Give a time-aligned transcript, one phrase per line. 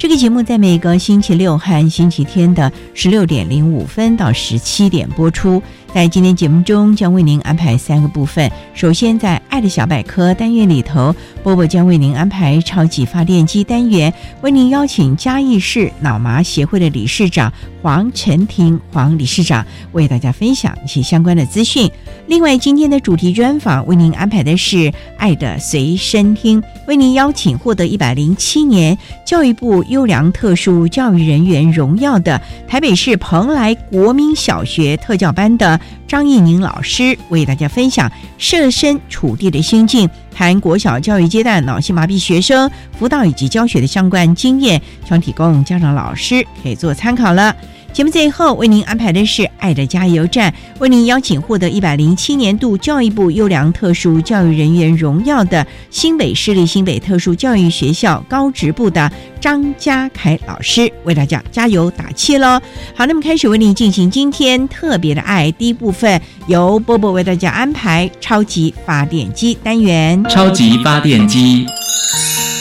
[0.00, 5.62] 这个节目在每个星期六和星期天的十六点零五分到十七点播出。
[5.92, 8.48] 在今天节目中，将为您安排三个部分。
[8.74, 17.52] 首先，在“爱的小百科”单元里头，波波将为您安排“超级发电机”单元，为您邀请嘉义市脑麻协会的理事长
[17.82, 21.90] 黄晨婷黄理事长为大家分享一些相关的资讯。
[22.28, 28.96] 另外，今天的主题专访为您安排的是“爱的随身听”，为您邀请获得一百零七年
[29.26, 47.54] 教育部优良特殊教育人员荣耀的台北市蓬莱国民小学特教班的张一宁老师，为大家分享设身处地的心境，谈国小教育阶段脑性麻痹学生辅导以及教学的相关经验，想提供家长老师可以做参考了。
[47.92, 62.60] 节目最后为您安排的是“爱的加油站”，为您邀请获得一百零七年度教育部优良特殊教育人员荣耀的新北市立新北特殊教育学校高职部的张家凯老师，为大家加油打气喽！
[62.94, 70.22] 好，那么开始为您进行今天特别的爱第一部分，由波波为大家安排超级发电机单元。
[70.24, 71.66] 超级发电机，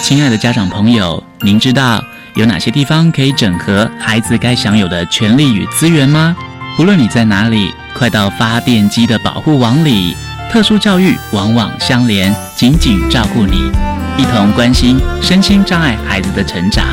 [0.01, 2.03] 亲爱的家长朋友，您知道？
[2.39, 6.33] 有哪些地方可以整合孩子该享有的权利与资源吗？
[6.77, 10.15] 不论你在哪里，快到发电机的保护网里。
[10.49, 13.69] 特殊教育网网相连，紧紧照顾你，
[14.17, 16.85] 一同关心身心障碍孩子的成长。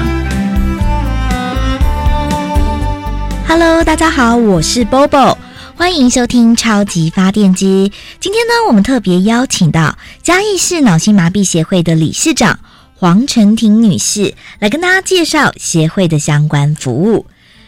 [3.46, 5.36] Hello，大家好，我是 Bobo，
[5.76, 7.92] 欢迎收听超级发电机。
[8.18, 12.58] 今天呢，我们特别邀请到嘉义市脑性麻痹协会的理事长。
[12.98, 17.26] 黄晨婷女士来跟大家介绍协会的相关服务。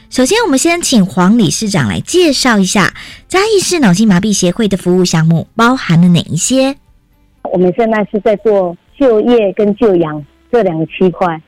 [0.09, 2.95] 首先，我们先请黄理事长来介绍一下
[3.29, 6.75] 嘉义市脑性麻痹协会的服务项目包含了哪一些。
[7.53, 11.39] 我们现在是在做就业跟就养这两个区块。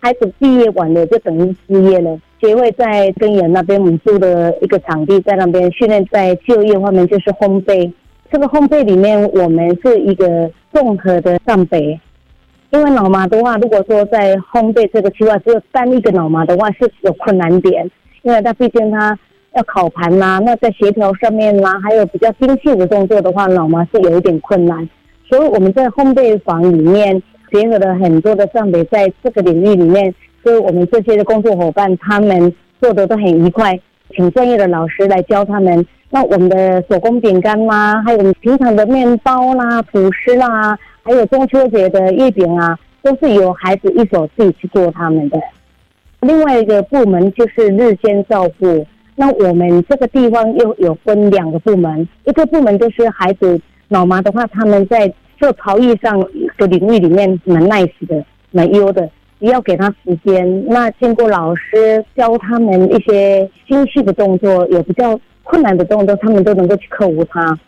[0.00, 7.92] 孩子毕业完了就等于失业了，协会在根源那边我们租的一个场地，在那边训练，在就业方面就是烘焙。
[8.32, 12.00] 这个烘焙里面，我们是一个综合的上北。
[12.70, 17.90] 因为脑麻的话，如果说在烘焙这个区块只有单一个脑麻的话，是有困难点，
[18.22, 19.18] 因为它毕竟它
[19.54, 24.88] 要烤盘呐，那在协调上面呐，还有比较精细的动作的话，脑麻是有一点困难。
[25.28, 27.20] 所以我们在烘焙房里面
[27.52, 30.14] 结合了很多的上北，在这个领域里面，
[30.44, 33.76] 所以我们这些的工作伙伴他们做的都很愉快，
[34.14, 35.84] 请专业的老师来教他们。
[36.12, 40.78] 那我们的手工饼干啦，还有平常的面包啦、吐司啦。
[41.02, 45.38] 还有中秋节的月饼啊，都是由孩子一手自己去做他们的。
[46.20, 48.86] 另外一个部门就是日间照顾。
[49.16, 56.18] 那我们这个地方又有分两个部门，一个部门就是孩子脑麻的话，他们在做陶艺上
[56.56, 59.10] 的领域里面蛮 nice 的、蛮优的，
[59.40, 60.64] 要给他时间。
[60.66, 67.58] 那经过老师教他们一些精细的动作，有比较困难的动作，他们都能够去克服它。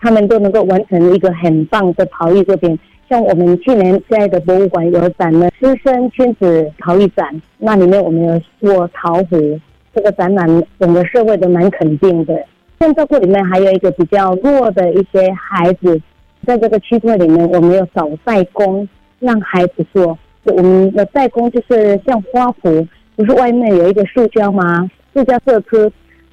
[0.00, 2.78] 他们都能够完成一个很棒的陶艺作品，
[3.08, 9.60] 像我们去年在的博物馆有展了师生亲子陶艺展，那里面我们有做陶壶，
[9.94, 10.46] 这个展览
[10.78, 12.34] 整个社会都蛮肯定的。
[12.78, 16.00] 像照顾里面还有一个比较弱的一些孩子，
[16.46, 20.16] 在这个区块里面，我们有找代工让孩子做。
[20.44, 22.86] 我们的代工就是像花壶，
[23.16, 24.88] 不是外面有一个塑胶吗？
[25.12, 25.90] 塑胶色车，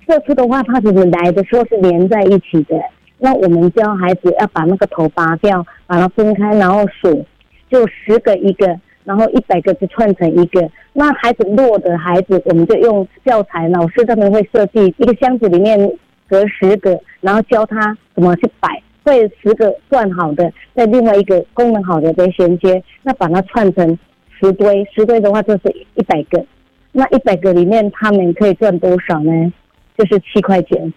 [0.07, 2.79] 色车的话，它其实来的时候是连在一起的。
[3.17, 7.25] 那我们教孩子要把那个头拔掉，把它分开，然后数，
[7.69, 10.69] 就十个一个，然后一百个就串成一个。
[10.93, 15.79] 那孩子弱的孩子，我们就用教材，老师他们会设计一个箱子里面
[16.27, 23.97] 隔十个，然后教他怎么去摆，会十个串好的，在另外一个功能好的再衔接，那把它串成
[24.39, 26.45] 十堆，十堆的话就是一百个。
[26.91, 29.53] 那一百个里面，他们可以赚多少呢？
[29.97, 30.93] 就是七块钱。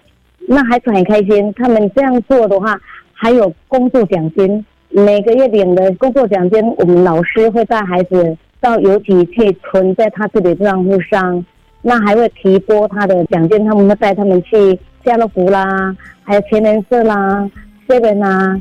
[0.50, 2.80] 那孩子很开心，他们这样做的话，
[3.12, 11.44] 还有工作奖金，每个月领的工作奖金，我们老师会带孩子到邮局去存在他自己的账户上，
[11.82, 17.48] 那还会提拨他的奖金，他们会带他们去家乐福啦，还有全联社啦、
[17.86, 18.60] seven 啊。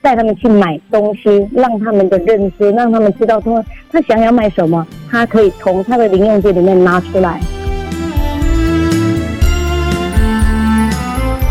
[0.00, 7.40] 带他们去买东西，让他们的认知，让他们知道说他想要买什么，他可以从他的零用钱里面拿出来。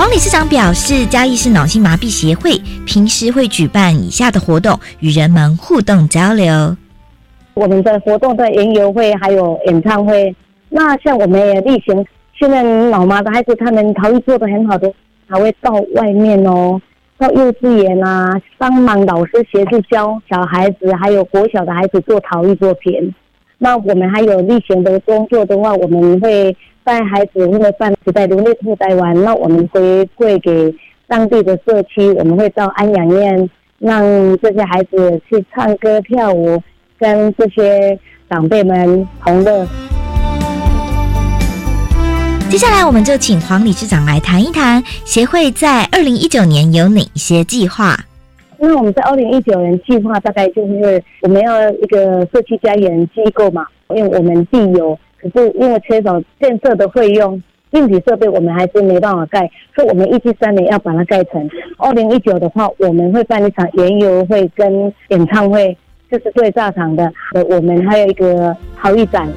[0.04, 6.76] 黄理事长表示，嘉义市脑性麻痹协会平时会举办以下的活动，与人们互动交流。
[7.54, 10.36] 我们的活动在研游会还有演唱会，
[10.68, 12.06] 那像我们也例行，
[12.38, 14.92] 现在脑麻的孩子他们陶艺做的很好的，
[15.26, 16.82] 还会到外面哦。
[17.18, 23.16] 到幼稚园啊，帮忙老师协助教小孩子，还有国小的孩子做陶艺作品。
[23.58, 26.54] 那我们还有例行的工作的话，我们会
[26.84, 30.76] 带孩子因为办时代农业特待完，那我们回馈给
[31.08, 33.50] 当地的社区，我们会到安养院，
[33.80, 34.02] 让
[34.40, 36.62] 这些孩子去唱歌跳舞，
[37.00, 37.98] 跟这些
[38.30, 39.66] 长辈们同乐。
[42.50, 47.98] 接下来，我们就请黄理事长来谈一谈协会在二零一九年有哪些计划。
[48.60, 57.42] 那我们在二零一九年计划大概就是我们要一个社区家园机构嘛，因为我们地有，可是因为缺少建设的费用，
[57.72, 61.50] 硬体设备我们还是没办法盖，所以我们预计三年要把它盖成。
[61.78, 65.78] 二零一九的话，我们会办一场研游会跟演唱会，
[66.12, 67.10] 这是最炸场的。
[67.34, 69.32] 呃，我们还有一个陶艺展。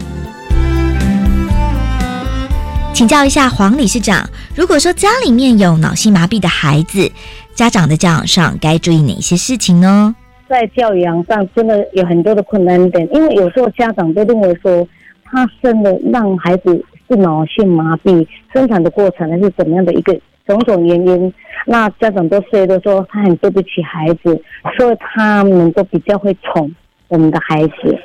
[2.93, 7.13] 请教一下黄理事长，如果说家里面有脑性麻痹的孩子，
[7.55, 10.17] 家长的教养上该注意哪些事情呢？
[10.49, 14.87] 在教养上真的有很多的困难点，因为有时候家长都认为说，
[15.31, 21.33] 他生的让孩子是脑性麻痹，生产的过程还是怎么样的一个种种原因，
[21.67, 24.41] 那家长都觉得说他很对不起孩子，
[24.77, 26.73] 所以他们都比较会宠
[27.09, 27.99] 我们的孩子。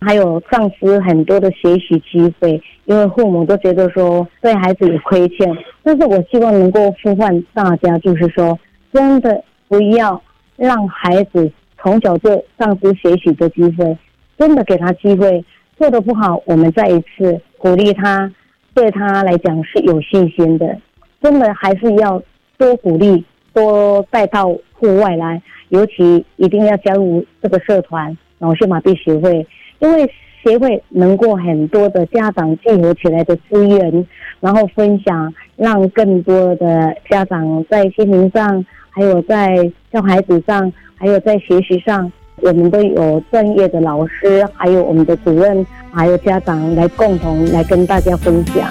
[0.00, 5.48] 还有丧失很多的学习机会，因为父母都觉得说对孩子有亏欠。
[5.84, 8.58] 但是我希望能够呼唤大家，就是说，
[8.92, 10.20] 真的不要
[10.56, 11.48] 让孩子
[11.80, 13.96] 从小就丧失学习的机会，
[14.36, 15.44] 真的给他机会。
[15.82, 18.32] 做的不好，我们再一次鼓励他，
[18.72, 20.78] 对他来讲是有信心的。
[21.20, 22.22] 真的还是要
[22.56, 29.44] 多鼓励，多带到户外来，尤其一定要加入这个社团脑性麻痹协会。
[29.80, 30.08] 因为
[30.44, 34.06] 协会能够很多的家长聚合起来的资源，
[34.38, 42.12] 然后分享，让更多的家长在心灵上，还有在教孩子上，还有在学习上，
[42.42, 48.68] 我们都有专业的老师，还有我们的主任，还有家长来共同来跟大家分享。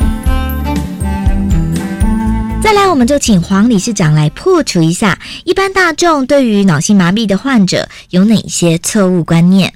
[2.61, 9.71] 再来，我们就请黄理事长来破除一下一般大众对于脑性麻痹的患者有哪些错误观念。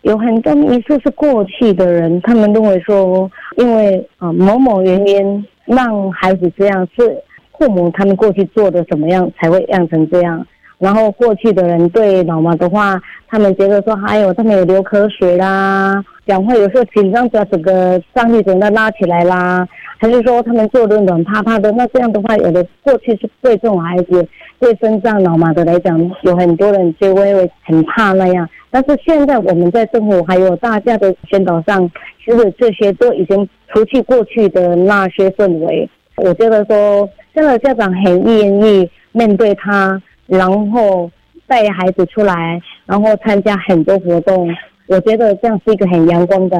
[0.00, 7.14] 有很多迷思是过去的人，他们认为说，因为啊某某原因让孩子这样，是
[7.58, 10.46] 父母他们过去做的怎么样才会养成这样。
[10.84, 24.28] 然后过去的人对老妈的话，他们觉得说，还有他们有流口水啦，讲话有时候紧张，把整个上力整个拉起来啦，还是说他们坐的软趴趴的，那这样的话，有的过去是对这种孩子，
[24.60, 28.46] 对身上老妈的来讲，有很多人就会很怕那样。
[28.70, 31.90] 但是现在我们在政府还有大家的宣导上，
[32.22, 35.88] 其实这些都已经除去过去的那些氛围。
[36.16, 41.10] 我觉得说，现在家长很愿意面对他，然后
[41.46, 44.48] 带孩子出来，然后参加很多活动。
[44.86, 46.56] 我觉得这样是一个很阳光的。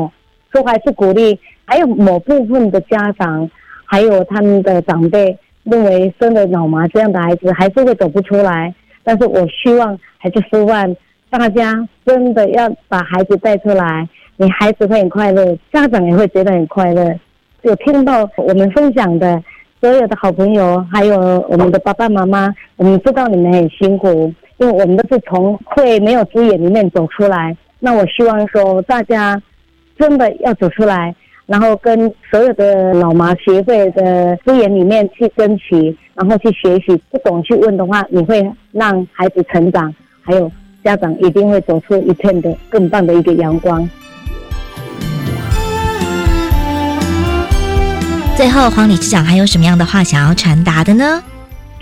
[0.53, 3.51] 所以还是鼓励，还有某部分的家长，
[3.85, 8.75] 还有他们的长辈认为生了脑麻这样的孩子还是会走不出来。
[9.03, 10.97] 但是我希望还是希望。
[11.31, 17.13] 大家真的要把孩子带出来，你孩子会很快乐，家长也会觉得很快乐。
[17.63, 19.43] 有听到我们分享的
[19.85, 27.55] 所有的好朋友，还有我们的爸爸妈妈，我们知道你们很辛苦，因为我们都是从会没有资源里面走出来。
[27.81, 29.39] 那我希望说，大家
[29.99, 31.15] 真的要走出来，
[31.45, 36.99] 然后跟所有的老麻协会的资源里面去争取，然后去学习。
[37.11, 40.51] 不懂去问的话，你会让孩子成长，还有
[40.83, 43.87] 家长一定会走出一片的更棒的一个阳光。
[48.37, 51.23] 最后，黄理事长还有什么样的话想要传达的呢？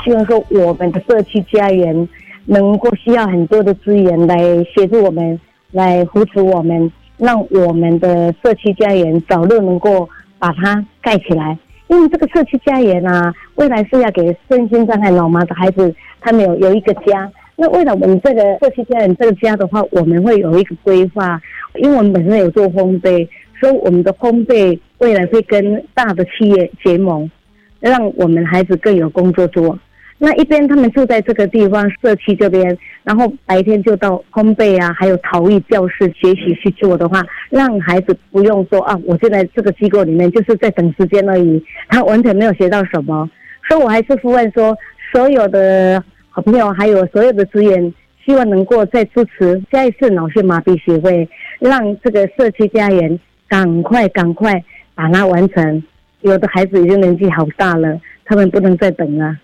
[0.05, 2.07] 希望说我们的社区家园
[2.45, 5.41] 能够需要很多的资源来协助我们，
[5.71, 10.07] 来扶持我们，让我们的社区家园早日能够
[10.39, 11.57] 把它盖起来。
[11.89, 17.31] 因为这个社区家园啊，未来是要给身心障碍老妈的孩子，他们有有一个家。
[17.57, 21.41] 那为了我们这个社区家园这个家的话，我们会有一个规划，
[21.77, 23.27] 因为我们本身有做烘焙。
[23.63, 27.31] 说我们的烘焙未来会跟大的企业结盟，
[27.79, 29.79] 让我们孩子更有工作做。
[30.19, 43.31] 那一边他们住在这个地方社区这边，然后白天就到烘焙啊，还有陶艺教室学习去做的话，让孩子不用说啊，我就在这个机构里面就是在等时间而已，他完全没有学到什么。
[43.69, 44.77] 所以我还是呼唤说，
[45.13, 51.29] 所有的好朋友还有所有的资源，希望能够再支持下一次脑性麻痹协会，
[51.61, 53.19] 让这个社区家园。
[53.53, 55.83] 赶快，赶快把它完成！
[56.23, 59.37] 有的孩子已经年纪好大了，他们不能再等了。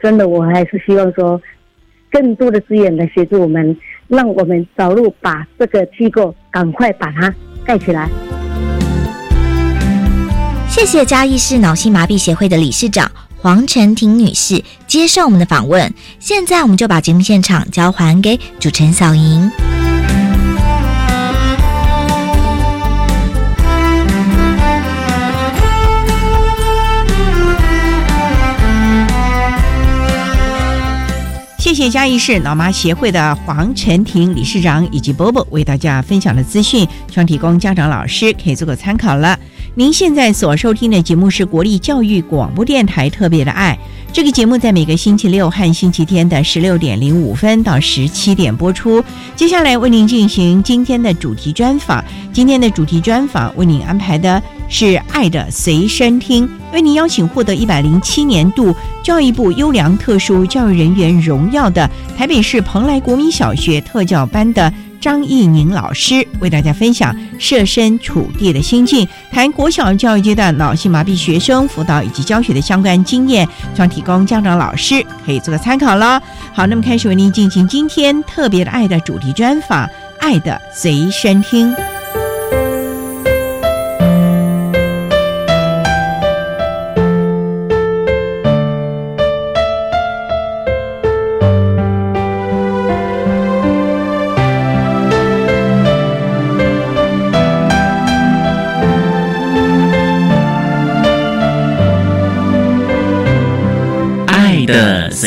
[0.00, 1.38] 真的，我还是希望说，
[2.10, 3.76] 更多的资源来协助我们，
[4.08, 8.08] 让我们早日把这个机构赶快把它盖起来。
[10.66, 15.92] 谢谢嘉义市脑性麻痹协会的理事长黄晨婷女士接受我们的访问。
[16.18, 19.50] 现在，我们就把节目现场交还给主持人小莹。
[31.60, 39.38] 谢谢嘉义市脑麻协会的黄晨婷理事长以及波波为大家分享的资讯，希望提供家长老师可以做个参考了。
[39.74, 43.78] 您现在所收听的节目是国立教育广播电台特别的爱。
[44.10, 49.04] 这个节目在每个星期六和星期天的十六点零五分到十七点播出。
[49.36, 52.02] 接下来为您进行今天的主题专访。
[52.32, 64.72] 今天的主题专访为您安排的是《爱的随身听》，为您邀请获得一百零七年度教育部优良特殊教育人员荣耀的台北市蓬莱国民小学特教班的。
[65.00, 76.22] 张义宁老师为大家分享设身处地的心境，谈国小教育阶段脑性麻痹学生辅导以及教学的相关经验，将提供家长老师可以做个参考了。
[76.52, 79.86] 好，那么开始为您进行今天特别的爱的主题专访，
[80.20, 81.72] 《爱的随身听》。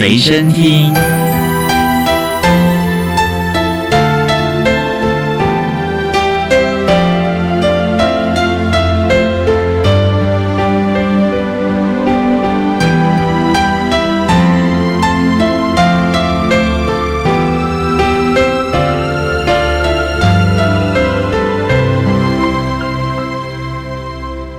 [0.03, 0.93] 随身听。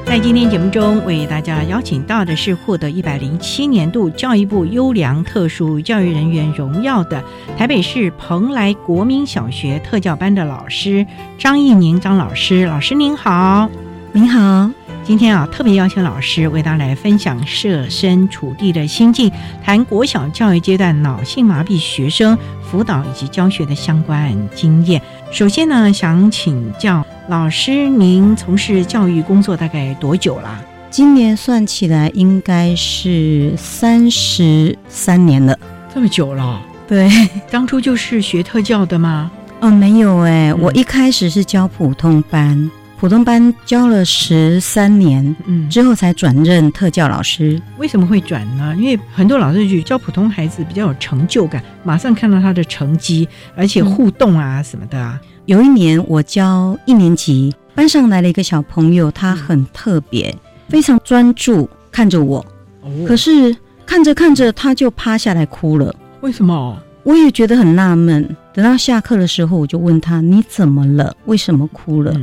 [0.07, 1.44] 在今天节目中为大家
[1.85, 7.23] 请到的是获得一百零七年度教育部优良特殊教育人员荣耀的
[7.59, 11.07] 台北市蓬莱国民小学特教班的老师
[11.39, 13.69] 张义宁张老师，老师您好，
[14.13, 14.71] 您好。
[15.05, 19.31] 今天啊，特别邀请老师为大家来分享设身处地的心境，
[19.63, 25.03] 谈国小教育阶段脑性麻痹学生辅导以及教学的相关经验。
[25.31, 30.59] 首先呢，想请教老师，您从事教育工作大概多久啦？
[30.95, 35.59] 今年算起来应该是三十三年了，
[35.93, 36.63] 这么久了？
[36.87, 37.11] 对，
[37.51, 39.29] 当初就是学特教的吗？
[39.59, 42.71] 哦，没有哎，我一开始是教普通班。
[42.97, 47.61] 普通班教了十三年，嗯，之后才转任特教老师。
[47.77, 48.73] 为什么会转呢？
[48.79, 55.21] 因为很多老师觉得教普通孩子比较有成就感，马上看到他的成绩，而且互动啊什么的啊。
[55.47, 60.33] 有一年我教一年级，班上来了一个小朋友，他很特别，
[60.69, 62.45] 非常专注看着我，
[63.07, 63.57] 可是
[63.87, 65.95] 看着看着他就趴下来哭了。
[66.21, 66.79] 为什么？
[67.03, 68.37] 我也觉得很纳闷。
[68.55, 71.15] 等到下课的时候，我就问他：“你怎么了？
[71.27, 72.15] 为什么哭了？”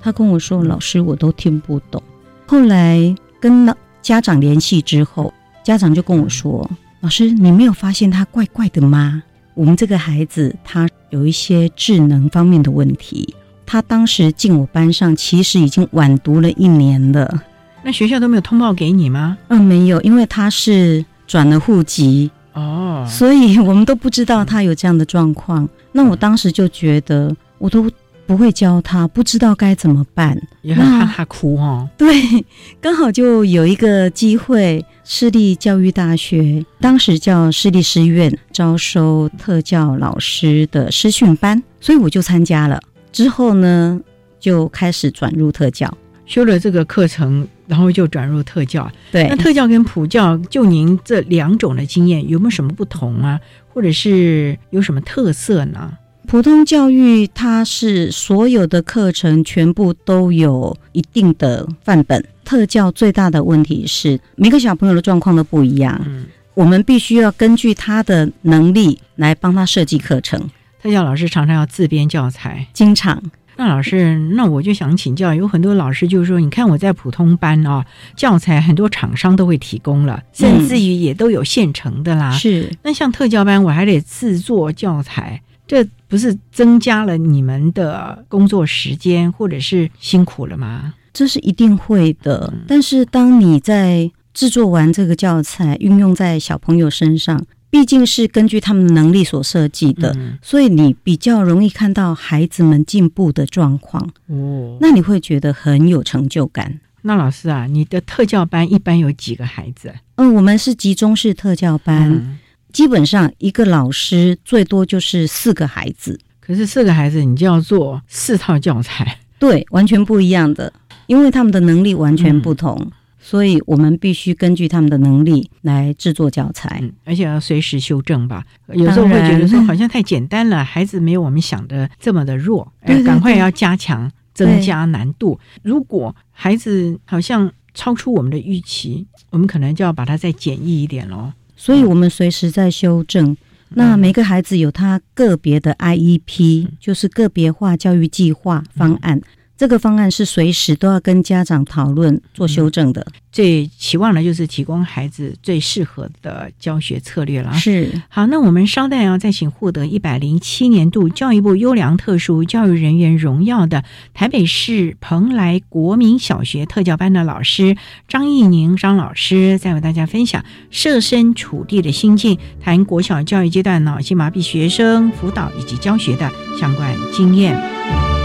[0.00, 2.02] 他跟我说：“老师，我都听不懂。”
[2.46, 5.32] 后来跟家长联系之后，
[5.64, 6.68] 家长就跟我说
[7.00, 9.22] ：“老师，你没有发现他怪怪的吗？
[9.54, 13.34] 我们这个孩子他有一些智能方面的问题。”
[13.64, 17.42] 他当时进我班上，其实已经晚读了一年了。
[17.86, 19.38] 那学校都没有通报给你吗？
[19.46, 25.68] 嗯，没有，因为他是转了户籍哦，所以我们都不知道他有这样的状况。
[25.92, 27.88] 那我当时就觉得，我都
[28.26, 30.36] 不会教他，不知道该怎么办。
[30.62, 31.88] 也很怕他哭哦。
[31.96, 32.44] 对，
[32.80, 42.82] 刚好就有一个机会，私立教育大学当时叫私立师院招收特教老师的师训班，所以我就参加了。
[43.12, 44.00] 之后呢，
[44.40, 48.90] 就开始转入特教，修了这个课程，然后就转入特教。
[49.10, 53.40] 对，那特教跟普教，就您这两种的经验有没有什么不同啊？
[53.72, 55.92] 或者是有什么特色呢？
[56.26, 70.50] 普通教育它是所有的课程全部都有一定的范本，特教最大的问题是每个小朋友的状况都不一样，嗯，我们必须要根据他的能力来帮他设计课程。
[70.82, 73.22] 特教老师常常要自编教材，经常
[73.56, 77.84] 那老师，那我就想请教，有很多老师就是说，你看我在普通班啊，
[78.14, 82.30] 教材很多厂商都会提供了，甚至于也都有现成的啦。
[82.32, 90.94] 是那像特教班，我还得制作教材，这不是增加了你们的工作时间或者是辛苦了吗？
[91.12, 106.80] 这是一定会的嗯，但是当你在制作完这个教材，运用在小朋友身上，毕竟是根据他们的能力所设计的，嗯所以你比较容易看到孩子们进步的状况，哦，那你会觉得很有成就感。
[107.02, 109.94] 那老师啊，你的特教班一般有几个孩子？
[110.16, 112.38] 嗯，我们是集中式特教班，嗯，
[112.72, 119.18] 基本上一个老师最多就是四个孩子，可是四个孩子，你就要做四套教材。
[119.38, 120.72] 对，完全不一样的，
[121.06, 122.90] 因为他们的能力完全不同，
[123.28, 126.78] 所以我们必须根据他们的能力来制作教材。
[126.80, 128.44] 嗯，而且要随时修正吧。
[128.68, 132.72] 有时候会觉得说好像太简单了，孩子没有我们想的这么的弱，
[133.04, 135.40] 赶快要加强，增加难度。
[135.64, 141.32] 如果孩子好像超出我们的预期，我们可能就要把它再简易一点喽。
[141.56, 143.36] 所以我们随时在修正。
[143.70, 149.20] 那每个孩子有他个别的 IEP，就是个别化教育计划方案。
[149.56, 153.06] 这个方案是随时都要跟家长讨论做修正的。
[153.32, 157.52] 最期望的就是提供孩子最适合的教学策略了。
[157.54, 167.76] 是好，那我们稍待啊再请获得一百零七年度教育部优良特殊教育人员荣耀的台北市蓬莱国民小学特教班的老师
[168.08, 178.15] 张义宁张老师，再为大家分享设身处地的心境，谈国小教育阶段脑性麻痹学生辅导以及教学的相关经验。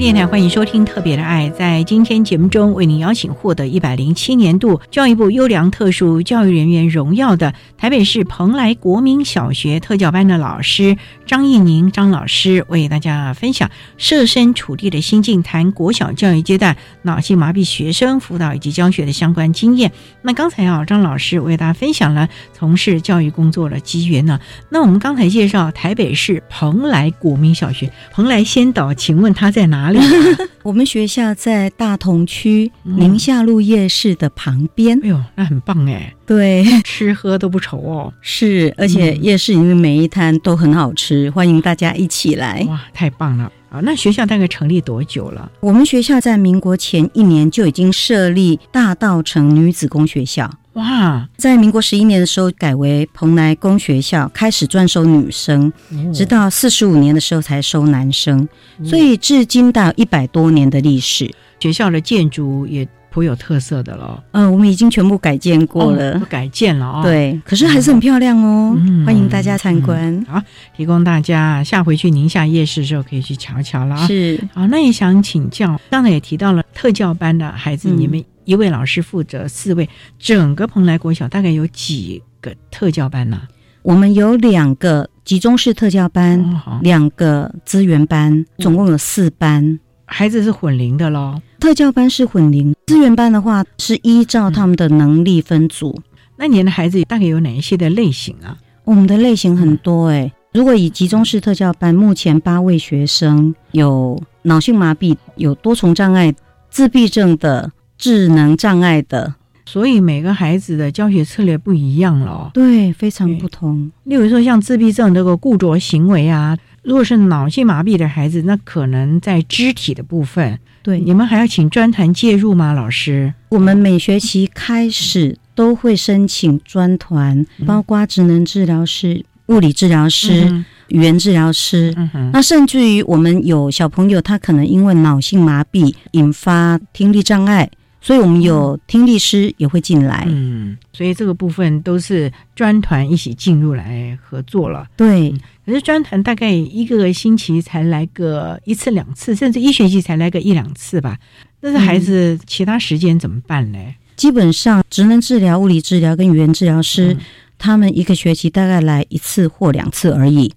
[0.00, 1.50] 电台欢迎收听《特别的爱》。
[1.52, 19.92] 在今天节目中，为您邀请获得一百零七年度教育部优良特殊教育人员荣耀的台北市蓬莱国民小学特教班的老师张义宁张老师，为大家分享设身处地的心境，谈国小教育阶段脑性麻痹学生辅导以及教学的相关经验。
[20.22, 24.40] 那刚才啊，张老师为大家分享了从事教育工作的机缘呢。
[24.70, 30.38] 那我们刚才介绍台北市蓬莱国民小学，蓬莱先导，请问它在哪哪里啊？
[30.62, 34.98] 我们学校在大同区嗯宁夏路夜市的旁边。
[35.02, 38.12] 哎呦，那很棒哎，对， 吃喝都不愁哦。
[38.20, 42.64] 是，而且嗯夜市里面每一摊都很好吃，欢迎大家一起来。
[42.68, 43.80] 哇，太棒了啊！
[43.82, 45.50] 那学校大概成立多久了？
[45.60, 56.12] 我们学校在民国前一年就已经设立大道城女子工学校，哇，在民国十一年的时候改为蓬莱宫学校，开始专收女生，哦。
[56.14, 58.48] 直到四十五年的时候才收男生，
[58.84, 61.28] 所以至今到一百多年的历史。
[61.58, 67.66] 学校的建筑也颇有特色的了，呃，我们已经全部改建过了，改建了哦。，对，可是？
[67.66, 67.90] 还是？
[67.90, 70.24] 很漂亮哦，欢迎大家参观。
[70.28, 70.40] 好，
[70.76, 74.06] 提供大家下回去宁夏夜市的时候可以去瞧瞧了啊。
[74.06, 83.42] 是，好，那也想请教，刚才也提到了特教班的孩子，你们一位老师负责四位，整个蓬莱国小大概有几个特教班呢、
[83.82, 89.80] 我们有两个集中式特教班，两个资源班，总共有四班。
[90.06, 91.40] 孩子是混龄的喽。
[91.60, 96.00] 特教班是混龄，资源班的话是依照他们的能力分组。
[96.36, 98.56] 那你的孩子大概有哪一些的类型啊？
[98.84, 106.34] 我们的类型很多诶、如果以集中式特教班，目前八位学生有脑性麻痹、有多重障碍、
[106.70, 109.34] 自闭症的、智能障碍的，
[109.66, 112.50] 所以每个孩子的教学策略不一样了哦。
[112.54, 113.92] 对，非常不同。
[114.04, 122.72] 例如说，像自闭症这个固着行为啊，如果是脑性麻痹的孩子，那可能在肢体的部分，对，你们还要请专团介入吗？
[122.72, 123.34] 老师？
[123.50, 131.94] 我们每学期开始都会申请专团，包括职能治疗师、物理治疗师、嗯语言治疗师。
[131.96, 140.24] 嗯，那甚至于我们有小朋友，他可能因为脑性麻痹引发听力障碍，所以我们有听力师也会进来。
[140.28, 144.86] 嗯，所以这个部分都是专团一起进入来合作了。
[144.96, 145.32] 对，
[145.66, 151.18] 可是专团大概一个星期才来个一次两次，甚至一学期才来个一两次吧。
[151.60, 153.78] 但是孩子其他时间怎么办呢？
[154.16, 157.20] 基本上职能治疗、物理治疗跟语言治疗师，嗯
[157.58, 160.50] 他们一个学期大概来一次或两次而已。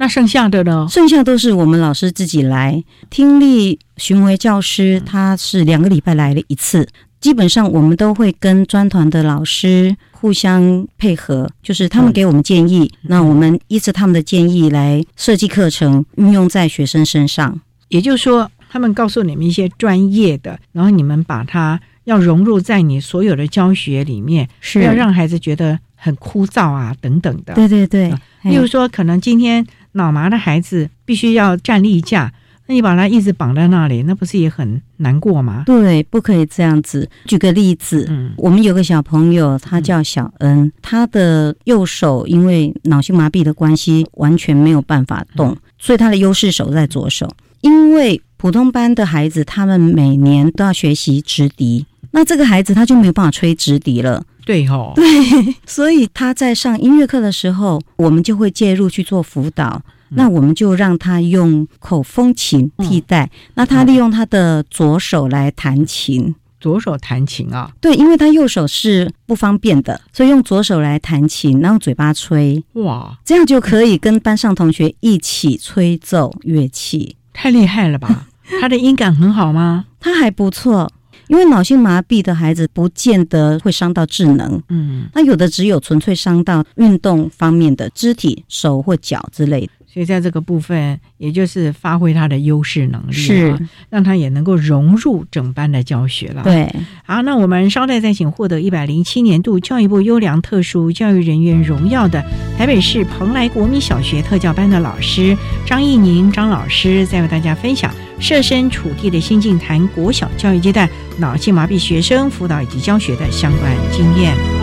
[0.00, 0.86] 那剩下的呢？
[0.88, 2.82] 剩下都是我们老师自己来。
[3.10, 6.88] 听力巡回教师他是两个礼拜来了一次，
[7.20, 17.60] 基本上我们都会跟专团的老师互相配合，就是他们给我们建议，那我们依着他们的建议来设计课程，运用在学生身上。
[17.88, 27.52] 也就是说，他们告诉你们一些专业的，然后你们把它要融入在你所有的教学里面，是要让孩子觉得很枯燥啊等等的。
[27.52, 32.32] 对对对啊，例如说，可能今天脑麻的孩子必须要站立架，
[32.66, 35.64] 那你把他一直绑在那里，那不是也很难过吗？
[35.66, 37.08] 对，不可以这样子。
[37.26, 47.28] 举个例子，嗯我们有个小朋友，他叫小恩，他的右手因为脑性麻痹的关系，完全没有办法动，所以他的优势手在左手。
[47.62, 54.24] 因为普通班的孩子，他们每年都要学习直笛，那这个孩子他就没有办法吹直笛了。
[54.44, 54.92] 对哦，
[55.66, 59.82] 所以他在上音乐课的时候，我们就会介入去做辅导。
[60.12, 66.34] 那我们就让他用口风琴替代，那他利用他的左手来弹琴。
[66.58, 77.16] 左手弹琴啊，对，因为他右手是不方便的，所以用左手来弹琴，然后嘴巴吹，哇，这样就可以跟班上同学一起吹奏乐器。
[77.32, 78.26] 太厉害了吧！
[78.60, 79.86] 他的音感很好吗？
[80.00, 80.90] 他还不错，
[81.30, 89.72] 因为脑性麻痹的孩子不见得会伤到智能，嗯，那有的只有纯粹伤到运动方面的肢体，手或脚之类的。
[89.92, 96.68] 所以在这个部分，也就是发挥他的优势能力、啊，是，让他也能够融入整班的教学了。，对，
[97.04, 102.24] 好，那我们稍待再请获得一百零七年度教育部优良特殊教育人员荣耀的
[102.56, 114.59] 台北市蓬莱国民小学特教班的老师张义宁张老师，再为大家分享设身处地的心境谈国小教育阶段脑性麻痹学生辅导以及教学的相关经验。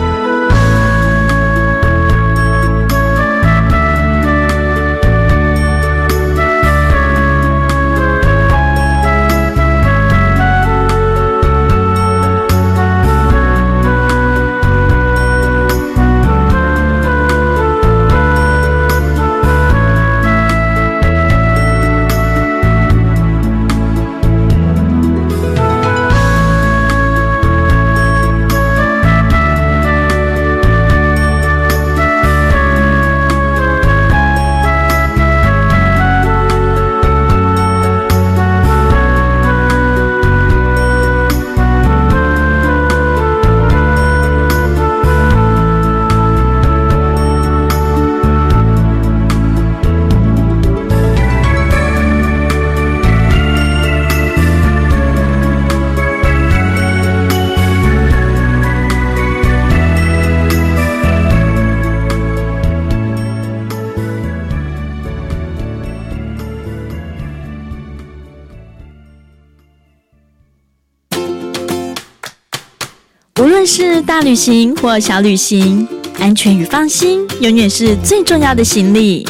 [74.08, 75.86] 大旅行或小旅行，
[76.18, 79.22] 安全与放心永远是最重要的行李。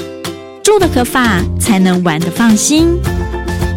[0.63, 2.97] 住的合法，才能玩的放心。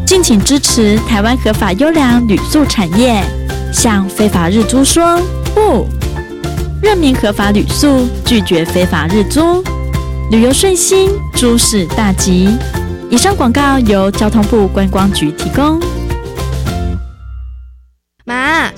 [0.06, 3.20] 敬请支持台湾合法优良旅宿产业，
[3.74, 5.20] 向非法日租说
[5.56, 5.88] 不，
[6.84, 9.64] 任命合法旅宿，拒绝非法日租，
[10.30, 12.48] 旅游顺心，诸事大吉。
[13.10, 15.80] 以上广告由交通部观光局提供。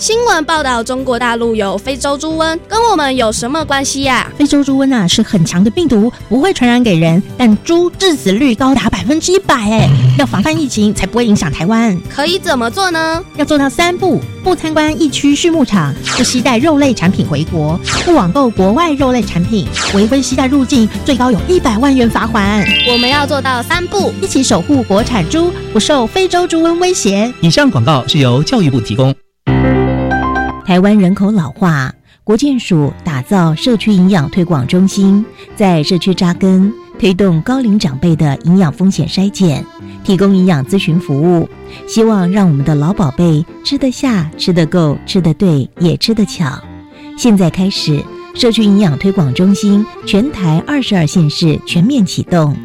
[0.03, 4.29] 妈，新闻报道中国大陆有非洲猪瘟，跟我们有什么关系呀？
[4.37, 9.89] 非洲猪瘟啊是很强的病毒，不会传染给人，但猪致死率高达百分之一百，哎，
[10.19, 11.97] 要防范疫情才不会影响台湾。
[12.09, 13.23] 可以怎么做呢？
[13.37, 22.61] 要做到三步：不参观疫区畜牧场，不携带肉类产品回国，不网购国外肉类产品，违规携带入境，最高有一百万元罚款。
[22.91, 27.31] 我们要做到三步，一起守护国产猪不受非洲猪瘟威胁。
[27.41, 29.13] 以上广告是由教育部提供。
[30.65, 35.23] 台湾人口老化，国健署打造社区营养推广中心，
[35.57, 39.63] 在社区扎根，推动高龄长辈的营养风险筛检，
[40.05, 41.49] 提供营养咨询服务，
[41.85, 46.45] 希望让我们的老宝贝吃得下、吃得够、吃得对，也吃得巧。
[47.17, 48.01] 现在开始，
[48.33, 52.55] 社区营养推广中心全台二十二县市全面启动，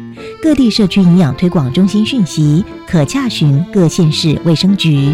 [0.41, 5.13] 各地社区营养推广中心讯息可洽询各县市卫生局。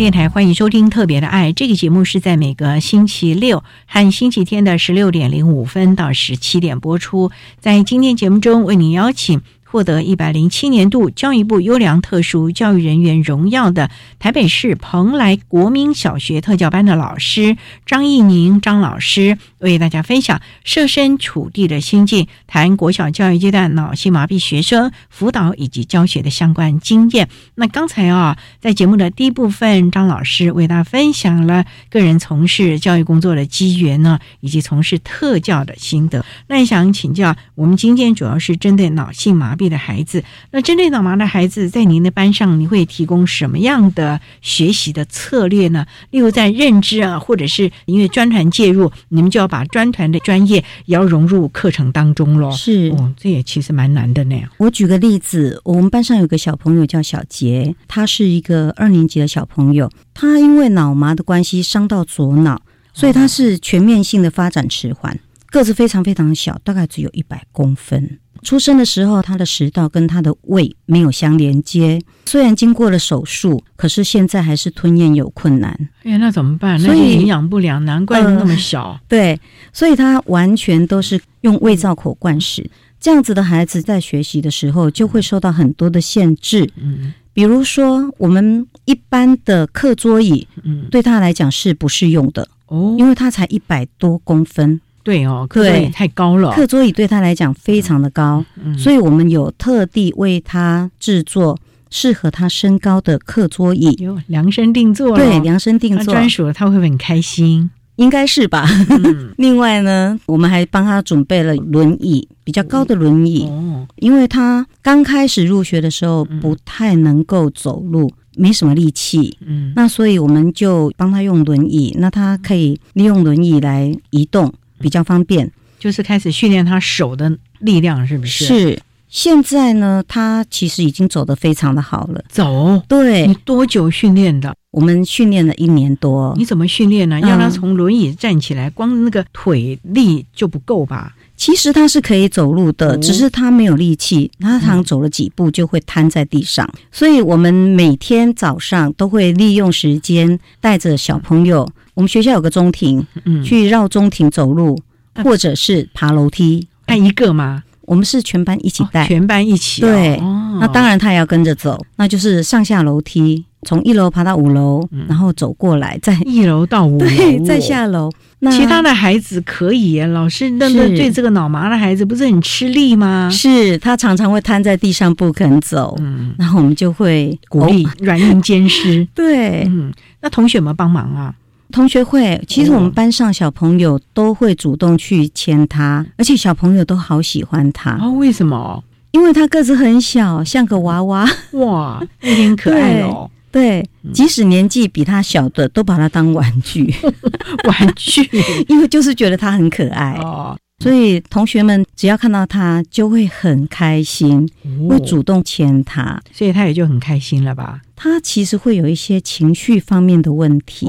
[0.00, 7.30] 电台欢迎收听《特别的爱》这个节目，是在每个星期六和星期天的十六点零五分到十七点播出。
[7.58, 9.42] 在今天节目中，为您邀请。
[9.70, 17.56] 获得一百零七年度教育部优良特殊教育人员荣耀的台北市蓬莱国民小学特教班的老师
[17.86, 27.28] 张义宁张老师，为大家分享设身处地的心境，谈国小教育阶段脑性麻痹学生辅导以及教学的相关经验。
[27.54, 36.24] 那刚才啊，在节目的第一部分，张老师为大家分享了个人从事教育工作的机缘呢，以及从事特教的心得。
[36.48, 39.59] 那想请教，我们今天主要是针对脑性麻痹。
[39.68, 45.86] 的孩子，那针对脑麻的孩子，在您的班上，你会提供什么样的学习的策略呢？
[46.10, 52.50] 例如在认知啊，或者是因为专团介入，你们就要把专团的专业也要融入课程当中咯。
[52.52, 54.48] 是，哦，这也其实蛮难的那样。
[54.58, 65.18] 我举个例子，我们班上有个小朋友叫小杰，他是一个二年级的小朋友，他因为脑麻的关系伤到左脑，所以他是全面性的发展迟缓，
[65.50, 68.18] 个子非常非常小，大概只有一百公分。
[68.42, 72.00] 出生的时候，他的食道跟他的胃没有相连接。
[72.26, 75.88] 虽然经过了手术，可是现在还是吞咽有困难。
[76.04, 76.78] 哎，那怎么办？
[76.78, 78.98] 所以营养不良，难怪那么小。
[79.08, 79.38] 对，
[79.72, 82.70] 所以他完全都是用胃造口灌食。
[82.98, 86.70] 这样子的孩子在学习的时候就会受到很多的限制。
[86.76, 94.80] 嗯，比如说我们一般的课桌椅，嗯，对他来讲是不适用的哦，因为他才一百多公分。
[95.02, 98.44] 对哦，课桌椅太高了，课桌椅对他来讲非常的高，
[98.78, 101.58] 所以我们有特地为他制作
[101.90, 106.12] 适合他身高的课桌椅，量身定做，对，量身定做。
[106.14, 108.68] 专属，他会很开心，应该是吧？
[109.38, 124.52] 另外呢，我们还帮他准备了轮椅，比较高的轮椅，哦，因为他刚开始入学的时候不太能够走路，没什么力气，嗯，那所以我们就帮他用轮椅，那他可以利用轮椅来移动。
[124.80, 128.46] 比较方便，就是开始训练他手的力量，是不是？
[128.46, 128.82] 是。
[129.08, 132.22] 现在呢，他其实已经走得非常的好了。
[132.28, 133.26] 走，对。
[133.26, 134.54] 你多久训练的？
[134.70, 136.32] 我们训练了一年多。
[136.38, 137.18] 你怎么训练呢？
[137.18, 141.12] 让他从轮椅站起来，光那个腿力就不够吧？
[141.36, 146.72] 其实他是可以走路的，只是他没有力气，他常走了几步就会瘫在地上。
[146.92, 151.68] 所以我们每天早上都会利用时间带着小朋友。
[151.94, 154.78] 我们学校有个中庭，嗯，去绕中庭走路，
[155.24, 156.66] 或者是爬楼梯。
[156.86, 157.62] 带一个吗？
[157.82, 159.80] 我们是全班一起带，全班一起。
[159.80, 160.16] 对，
[160.60, 168.08] 那当然他也要跟着走，那就是上下楼梯，从一楼爬到五楼，然后走过来，再一楼到五楼，对，再下楼。
[168.40, 173.28] 那其他的孩子可以，老师那那对这个脑麻的孩子不是很吃力吗？
[173.30, 179.06] 是他常常会瘫在地上不肯走，嗯，然后我们就会鼓励 软硬兼施。
[179.14, 181.34] 对，嗯，那同学们帮忙啊。
[181.70, 187.98] 同学会，其实我们班上小朋友都会主动去牵他，而且小朋友都好喜欢他。
[188.00, 188.82] 哦，为什么？
[189.12, 191.28] 因为他个子很小，像个娃娃。
[191.52, 193.30] 哇，有点可爱哦。
[193.50, 196.94] 对，即使年纪比他小的，都把他当玩具。
[197.66, 198.28] 玩具，
[198.68, 200.56] 因为就是觉得他很可爱哦。
[200.78, 204.48] 所以同学们只要看到他，就会很开心，
[204.88, 206.18] 会主动牵他。
[206.32, 207.80] 所以他也就很开心了吧？
[207.96, 210.86] 他其实会有一些情绪方面的问题。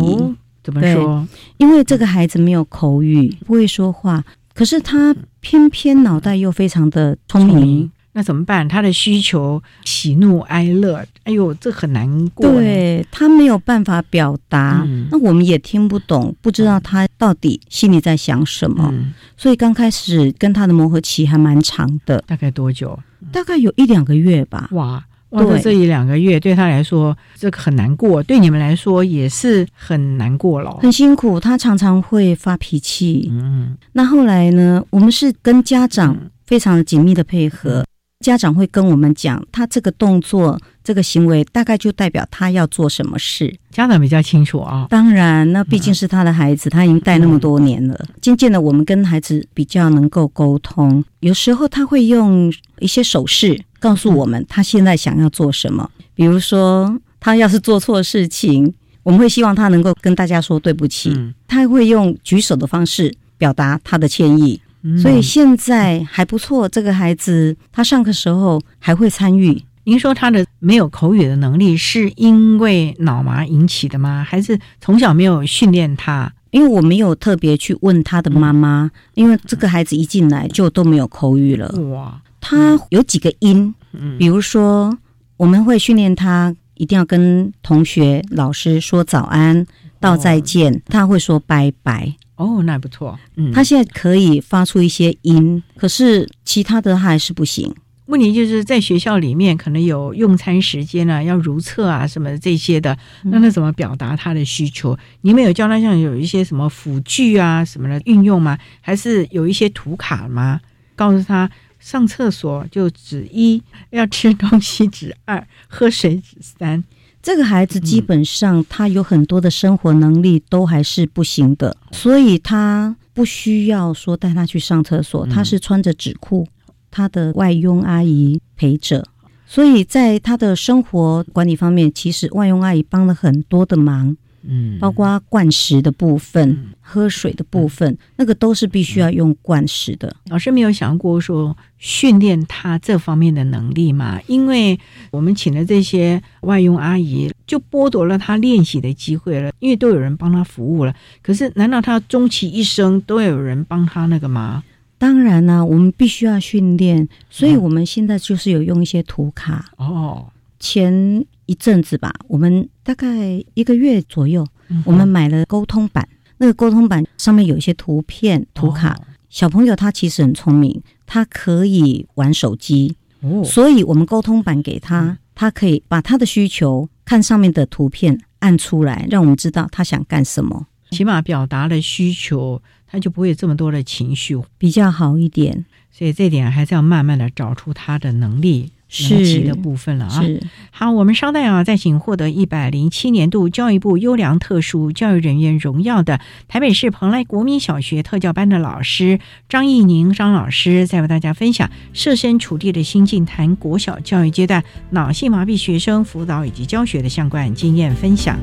[0.63, 1.27] 怎么说？
[1.57, 7.91] 因为这个孩子没有口语，不会说话，可是他偏偏脑袋又非常的聪明。
[8.13, 8.67] 那怎么办？
[8.67, 12.45] 他的需求喜怒哀乐，哎呦，这很难过。
[12.45, 18.93] 对他没有办法表达，那我们也听不懂，不知道他到底心里在想什么。
[19.37, 22.99] 所以刚开始跟他的磨合期还蛮长的，大概多久？
[23.31, 24.67] 大概有一两个月吧。
[24.73, 25.01] 哇。
[25.31, 31.39] 哇，这一两个月对他来说，这个很难过；对你们来说也是很难过了，很辛苦。
[31.39, 33.29] 他常常会发脾气。
[33.31, 34.83] 嗯，那后来呢？
[34.89, 37.85] 我们是跟家长非常紧密的配合，
[38.19, 43.55] 家长会跟我们讲，他这个动作、这个行为，大概就代表他要做什么事。
[43.71, 44.87] 家长比较清楚啊。
[44.89, 47.97] 当然，那毕竟是他的孩子，他已经带那么多年了。
[48.21, 51.01] 渐渐的，我们跟孩子比较能够沟通。
[51.21, 53.57] 有时候他会用一些手势。
[53.81, 61.33] 告诉我们他现在想要做什么，比如说他要是做错事情，我们会希望他能够跟大家说对不起。
[61.47, 64.61] 他会用举手的方式表达他的歉意，
[65.01, 66.69] 所以现在还不错。
[66.69, 69.61] 这个孩子他上课时候还会参与。
[69.83, 74.23] 您说他的没有口语的能力是因为脑麻引起的吗？
[74.23, 76.31] 还是从小没有训练他？
[76.51, 81.67] 因为我没有特别去问他的妈妈，因为这个孩子一进来就都没有口语了。
[81.89, 82.21] 哇！
[82.41, 83.73] 他有几个音，
[84.19, 84.97] 比如说
[85.37, 89.65] 我们会训练他一定要跟同学、老师说早安、
[89.99, 92.13] 道再见，他会说拜拜。
[92.35, 93.17] 哦，那不错。
[93.35, 97.73] 嗯，他现在可以发出一些音，可是其他的他还是不行。
[98.07, 104.97] 问题就是在学校里面可能有用餐时间啊，要如厕啊什么这些的，那他怎么表达他的需求？
[105.21, 108.57] 你们有教他像有一些什么辅具啊什么的运用吗？
[108.81, 110.59] 还是有一些图卡吗？
[110.95, 111.49] 告诉他。
[111.81, 116.81] 上厕所就指一，要吃东西指二，喝水指三。
[117.21, 126.47] 这个孩子基本上他有很多的生活能力都还是不行的，所以他不需要说带他去上厕所，他是穿着纸裤，
[126.89, 129.05] 他的外佣阿姨陪着，
[129.45, 134.15] 所以在他的生活管理方面，其实外佣阿姨帮了很多的忙。
[134.43, 140.15] 嗯，包括灌食的部分、喝水的部分，那个都是必须要用灌食的。
[140.29, 144.19] 老师没有想过说训练他这方面的能力吗？
[144.27, 144.79] 因为
[145.11, 149.51] 我们请的这些外佣阿姨，就剥夺了他练习的机会了。
[149.59, 154.63] 因为都有人帮他服务了，可是难道他终其一生都要有人帮他那个吗？
[154.97, 160.27] 当然呢，我们必须要训练，所以我们现在就是有用一些图卡哦，
[160.59, 161.25] 前。
[161.51, 164.47] 一阵子吧，我们大概一个月左右，
[164.85, 166.07] 我们买了沟通板。
[166.37, 168.97] 那个沟通板上面有一些图片、图卡。
[169.29, 172.95] 小朋友他其实很聪明，他可以玩手机，
[173.43, 180.67] 所以我们沟通板给他，他可以把他的需求看上面的图片按出来，让我们知道他想干什么。
[180.91, 185.65] 起码表达了需求，他就不会有这么多的情绪，比较好一点。
[185.91, 188.71] 所以这点还是要慢慢的找出他的能力。
[188.93, 190.21] 是的部分了啊，
[190.69, 208.37] 好，我们稍待啊，再请获得一百零七年度教育部优良特殊教育人员荣耀的台北市蓬莱国民小学特教班的老师张义宁张老师，再为大家分享设身处地的心境，谈国小教育阶段脑性麻痹学生辅导以及教学的相关经验分享。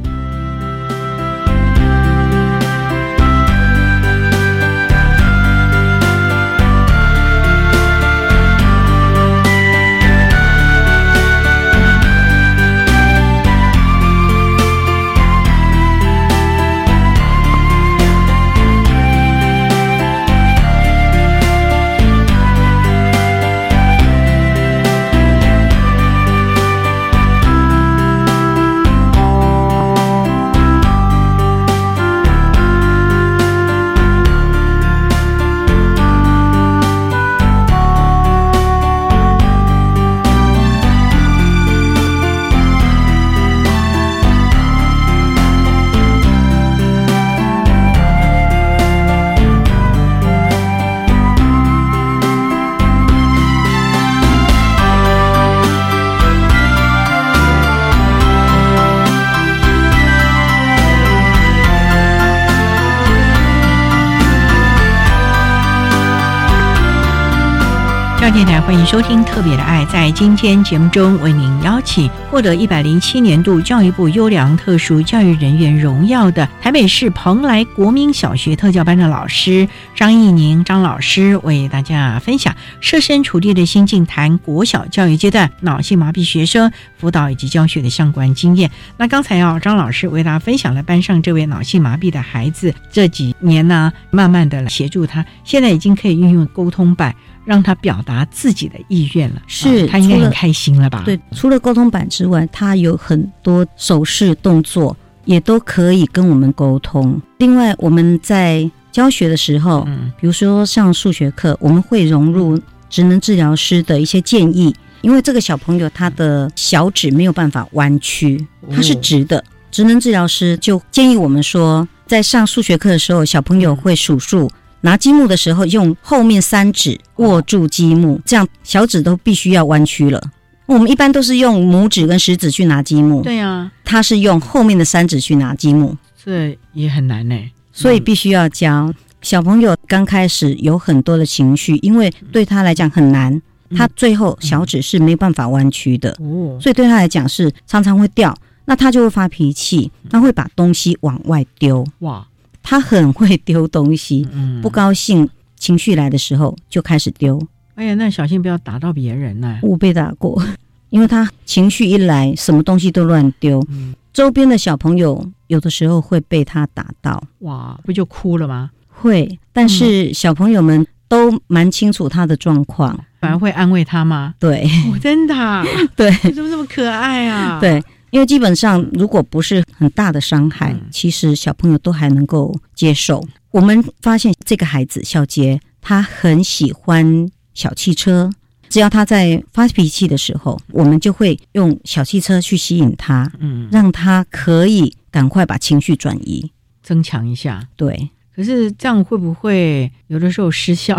[68.68, 69.82] 欢迎收听《特别的爱》。
[69.90, 88.70] 在今天节目中，为您邀请获得一百零七年度教育部优良特殊教育人员荣耀的台北市蓬莱国民小学特教班的老师张义宁张老师，为大家分享设身处地的心境，谈国小教育阶段脑性麻痹学生辅导以及教学的相关经验。
[88.98, 97.14] 那刚才啊，张老师为大家分享了班上这位脑性麻痹的孩子这几年呢，慢慢的协助他，现在已经可以运用沟通板。
[97.48, 101.02] 让他表达自己的意愿了，是他应该很开心了吧？
[101.06, 104.94] 对，除了沟通板之外，他有很多手势动作
[105.24, 107.18] 也都可以跟我们沟通。
[107.38, 119.42] 另外，我们在教学的时候，嗯，比如说上数学课，我们会融入职能治疗师的一些建议，因为这个小朋友他的小指没有办法弯曲，他是直的。
[119.70, 124.50] 职能治疗师就建议我们说，在上数学课的时候，小朋友会数数。
[124.82, 130.22] 拿积木的时候，用后面三指握住积木，这样小指都必须要弯曲了。
[130.66, 137.34] 我们一般都是用拇指跟食指去拿积木，对呀，他是用后面的三指去拿积木，这也很难呢。
[137.72, 143.40] 所以必须要教小朋友刚开始有很多的情绪，因为对他来讲很难，
[143.74, 146.14] 他最后小指是没办法弯曲的，
[146.60, 151.82] 所以对他来讲是常常会掉，那他就会发脾气，他会把东西往外丢。
[152.00, 152.27] 哇！
[152.68, 154.28] 他很会丢东西，
[154.60, 157.40] 不高兴、情绪来的时候就开始丢。
[157.76, 159.58] 哎呀，那小心不要打到别人呢。
[159.62, 160.42] 我被打过，
[160.90, 163.64] 因为他情绪一来，什么东西都乱丢。
[163.70, 168.70] 嗯周边的小朋友有的时候会被他打到，哇，不就哭了吗？
[168.88, 174.34] 会，但是小朋友们都蛮清楚他的状况，反而会安慰他吗？
[174.38, 174.68] 对，
[175.00, 175.64] 真的，
[175.96, 177.58] 对，怎么这么可爱啊？
[177.60, 177.82] 对。
[178.10, 183.22] 因为基本上，如果不是很大的伤害，其实小朋友都还能够接受。
[183.50, 188.30] 我们发现这个孩子小杰，他很喜欢小汽车。
[188.68, 196.52] 只要他在发脾气的时候，我们就会用小汽车去吸引他，嗯，让他可以赶快把情绪转移，
[196.82, 197.66] 增强一下。
[197.76, 200.98] 对，可是这样会不会有的时候失效？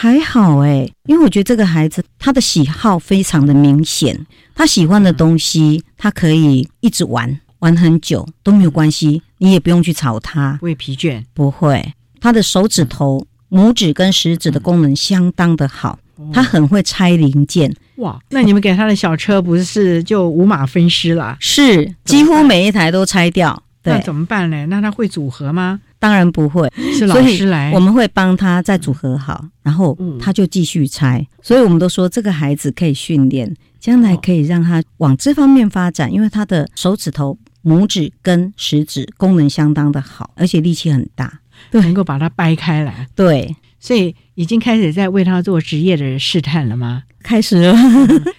[0.00, 4.16] 还好哎，因为我觉得这个孩子他的喜好非常的明显，
[4.54, 11.94] 他喜欢的东西他可以一直玩玩很久都没有关系，你也不用去吵他，不会疲倦，不会。
[12.20, 15.98] 他的手指头、拇指跟食指的功能相当的好，
[16.32, 17.74] 他很会拆零件。
[17.96, 21.36] 哇，那你们给他的小车不是就五马分尸了？
[21.40, 23.60] 是，几乎每一台都拆掉。
[23.82, 24.66] 那怎么办呢？
[24.66, 25.80] 那他会组合吗？
[25.98, 31.26] 当然不会，是老师来，我们会帮他再组合好，然后他就继续拆。
[31.42, 41.40] 所以我们都说这个孩子可以训练，将来可以让他往这方面发展，因为他的手指头、拇指跟食指功能相当的好，而且力气很大，
[41.72, 43.06] 能够把它掰开来。
[43.16, 47.04] 对，所以已经开始在为他做职业的试探了吗？
[47.22, 47.74] 开始了，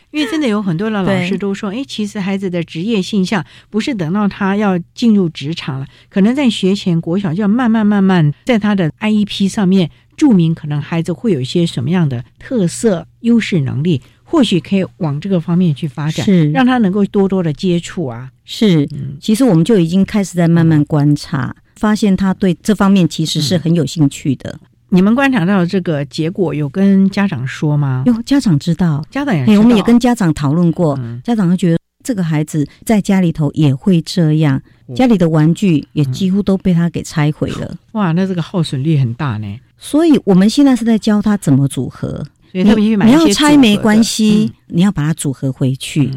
[0.09, 18.31] 因为真的有很多的老师都说，哎，其实孩子的职业性向不是等到他要进入职场了，可能在学前国小就要慢慢慢慢在他的 IEP 上面注明，可能孩子会有一些什么样的特色、优势能力，或许可以往这个方面去发展，是让他能够多多的接触啊。
[18.43, 24.59] 是，其实我们就已经开始在慢慢观察，发现他对这方面其实是很有兴趣的。
[24.91, 28.03] 你们观察到这个结果，有跟家长说吗？
[28.05, 30.99] 有家长知道，家长也，我们也跟家长讨论过。
[31.23, 34.61] 家长会觉得这个孩子在家里头也会这样，
[34.95, 37.77] 家里的玩具也几乎都被他给拆毁了。
[37.91, 39.59] 哇，那这个耗损率很大呢。
[39.77, 42.25] 所以我们现在是在教他怎么组合。
[42.51, 46.11] 所以你你要拆没关系，你要把它组合回去。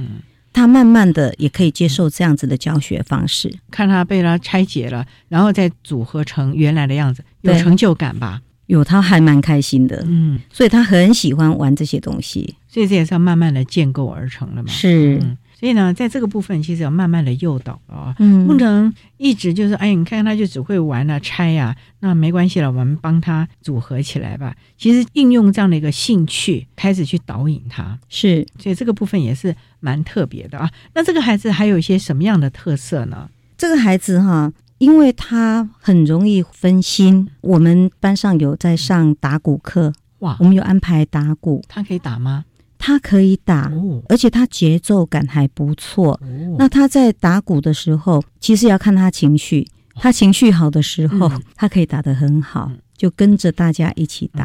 [0.50, 3.54] 他慢慢的也可以接受这样子的教学方式。
[3.70, 8.40] 看他被他拆解了，然后再组合成原来的样子，有成就感吧。
[8.72, 14.68] 有他还蛮开心的，嗯，所以他很喜欢玩这些东西，所以这也是要慢慢的建构而成的嘛。
[14.70, 15.20] 是，
[15.60, 24.56] 所以呢，在这个部分其实要慢慢的诱导啊，嗯，不能一直就是哎，你看看他就只会玩啊、拆呀，那没关系了，我们帮他组合起来吧。
[24.78, 30.70] 其实应用这样的一个兴趣，开始去导引他，是，所以这个部分也是蛮特别的啊。
[30.94, 33.28] 那这个孩子还有一些什么样的特色呢？
[33.58, 34.50] 这个孩子哈。
[34.82, 42.44] 因为他很容易分心，我们班上有在上打鼓课，哇，我们有安排打鼓，他可以打吗？
[42.78, 43.70] 他可以打，
[44.08, 46.20] 而且他节奏感还不错。
[46.58, 54.44] 那他在打鼓的时候，其实要看他情绪，他情绪好的时候，他可以打得很好，就跟着大家一起打。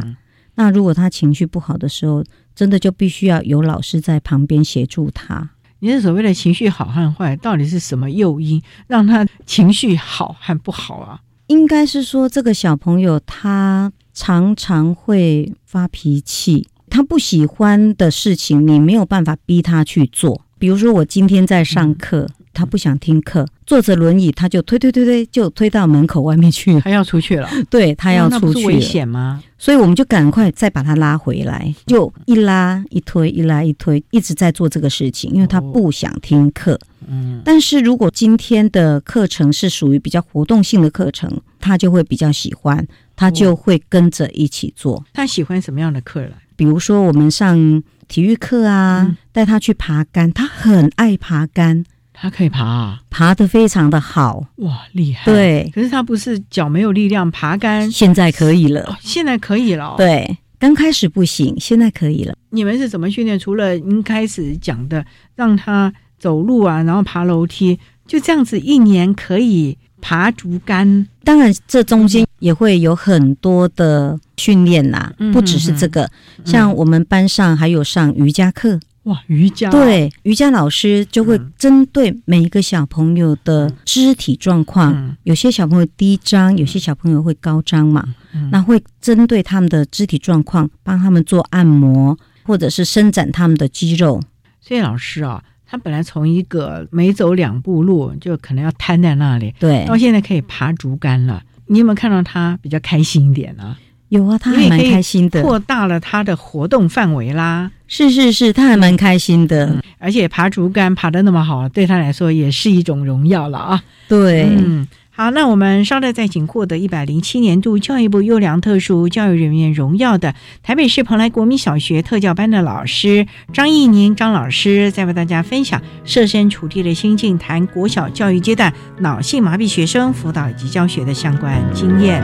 [0.53, 2.23] 那如果他情绪不好的时候，
[2.53, 5.49] 真的就必须要有老师在旁边协助他。
[5.79, 11.19] 你是所谓的情绪好和坏，到底是什么诱因让他情绪好和不好啊？
[11.47, 20.41] 应该是说，这个小朋友他常常会发脾气，他他不喜欢的事情，你没有办法逼他去做。
[20.57, 27.47] 比如说，我今天在上课，他不想听课，坐着轮椅，他就推推推推，就推到门口外面去，他要出去了。
[27.69, 29.43] 对他要出去，危险吗？
[29.59, 36.79] 所以我们就赶快再把他拉回来，就一拉一推，一拉一推，一直在做这个事情，因为他不想听课。
[37.05, 42.87] 嗯，但是如果今天的课程是属于比较活动性的课程，他就会比较喜欢，
[43.17, 45.03] 他就会跟着一起做。
[45.13, 46.31] 他喜欢什么样的课了？
[46.55, 47.83] 比如说我们上。
[48.07, 51.83] 体育课啊，带他去爬杆，他很爱爬杆，
[52.19, 55.31] 他可以爬，啊，爬得非常的好，哇，厉害！
[55.31, 62.35] 对，可是他不是脚没有力量爬杆，现在可以了，现在可以了，对，刚开始不行，现在可以了。
[62.49, 63.37] 你们是怎么训练？
[63.37, 65.05] 除了您开始讲的，
[65.35, 71.07] 让他走路啊，然后爬楼梯，就这样子，一年可以爬竹竿。
[71.23, 74.19] 当然，这中间也会有很多的。
[74.39, 76.07] 训练呐，不只是这个，
[76.45, 88.05] 像我们班上还有上瑜伽课哇，瑜伽对瑜伽老师就会针对每一个小朋友的肢体状况，有些小朋友低张，有些小朋友会高张嘛，
[88.51, 94.21] 那会针对他们的肢体状况帮他们做按摩，或者是伸展他们的肌肉。
[94.59, 101.41] 所以老师啊，他本来从一个每走两步路就可能要瘫在那里，对，到现在可以爬竹竿了。
[101.67, 103.77] 你有没有看到他比较开心一点呢？
[104.09, 107.71] 有啊，他还蛮开心的，扩大了他的活动范围啦。
[107.87, 113.83] 是是是，他还蛮开心的，而且爬竹竿爬的那么好，对他来说也是一种荣耀了啊。
[114.07, 120.33] 对，嗯，好，那我们稍待再请获得一百零七年度教育部优良特殊教育人员荣耀的
[120.63, 132.21] 台北市蓬莱国民小学特教班的老师张义宁张老师，再为大家分享设身处地的心境，谈国小教育阶段脑性麻痹学生辅导以及教学的相关经验。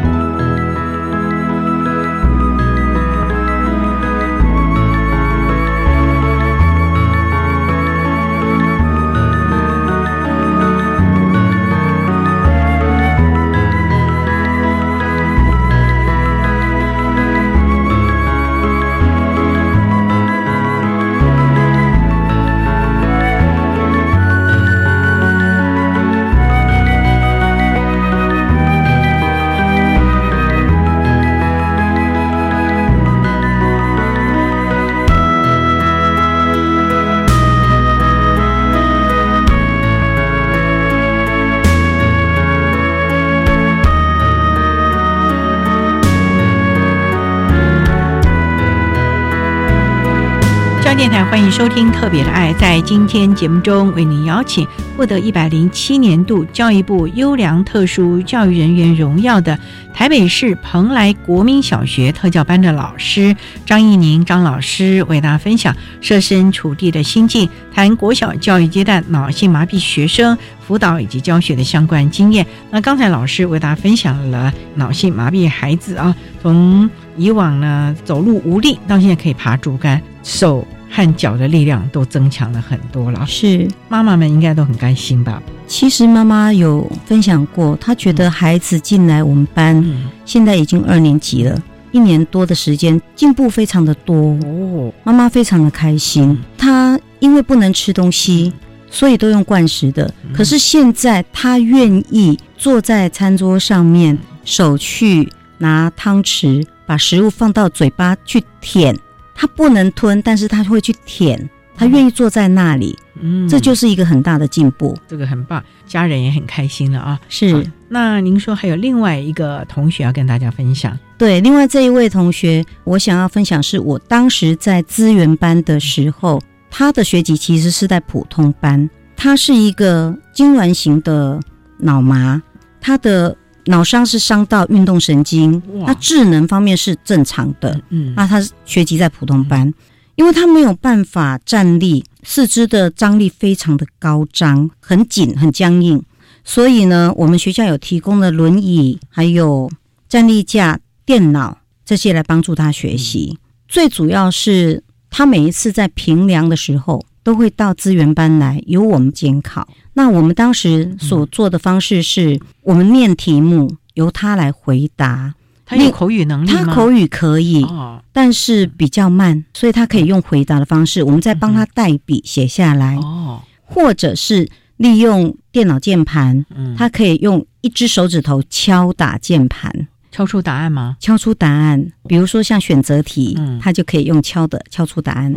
[51.04, 52.54] 电台欢迎收听《特别的爱》。
[52.58, 59.60] 在今天节目中，为您邀请获得一百零七年度教育部优良特殊教育人员荣耀的
[59.94, 63.36] 台北市蓬莱国民小学特教班的老师
[63.66, 72.48] 张义宁张老师，为大家分享设身处地的心境，谈国小教育阶段脑性麻痹学生辅导以及教学的相关经验。
[72.72, 80.66] 那刚才老师为大家分享了脑性麻痹孩子啊，从以往呢走路无力，到现在可以爬竹竿，手。
[80.96, 83.68] 和脚的力量都增强了很多了，是。
[83.90, 85.42] 妈妈们应该都很开心吧？
[85.68, 89.84] 其实妈妈有分享过，她觉得孩子进来我们班，
[90.24, 91.60] 现在已经二年级了，
[91.92, 94.38] 一年多的时间进步非常的多。
[94.46, 96.40] 哦，妈妈非常的开心。
[96.56, 98.54] 她因为不能吃东西，
[98.92, 104.16] 所以都用灌食的，可是现在她愿意坐在餐桌上面，
[104.46, 105.28] 手去
[105.58, 108.96] 拿汤匙，把食物放到嘴巴去舔。
[109.36, 117.20] 他不能吞，但是他会去舔，他愿意坐在那里，嗯，这就是一个很大的进步，这个很棒，家人也很开心了啊。
[117.30, 120.98] 是，那您说还有另外一个同学要跟大家分享？
[121.18, 131.40] 对，另外这一位同学，我想要分享是我当时在资源班的时候，他的学籍其实是在普通班，他是一个痉挛型的
[131.78, 132.42] 脑麻，
[132.80, 133.36] 他的。
[133.66, 137.82] 脑伤是伤到运动神经，那智能方面是正常的。
[137.90, 139.74] 嗯，那他学籍在普通班，
[140.16, 146.04] 因为他没有办法站立，四肢的张力非常的高张，很紧很僵硬，
[146.44, 149.72] 所以呢，我们学校有提供的轮椅，还有
[150.10, 153.38] 站立架、电脑这些来帮助他学习。
[153.68, 159.68] 最主要是他每一次在平凉的时候，都会到资源班来，由我们监考。
[159.94, 165.36] 那我们当时所做的方式是，我们念题目，由他来回答。
[165.66, 166.64] 他有口语能力吗？
[166.66, 167.66] 他口语可以，
[168.12, 172.96] 但是比较慢，所以他可以用回答的方式，我们再帮他代笔写下来。
[172.98, 176.46] 哦，或者是利用电脑键盘，
[176.78, 179.88] 他可以用一只手指头敲打键盘。
[180.12, 180.98] 敲出答案吗？
[181.00, 185.34] 敲出答案，比如说像选择题，他就可以用敲的敲出答案，